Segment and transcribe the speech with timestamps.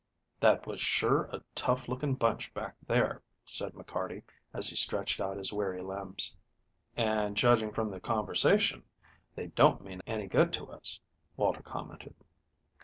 [0.39, 5.37] "That was sure a tough looking bunch back there," said McCarty, as he stretched out
[5.37, 6.35] his weary limbs.
[6.97, 8.81] "And, judging from their conversation,
[9.35, 10.99] they don't mean any good to us,"
[11.37, 12.15] Walter commented.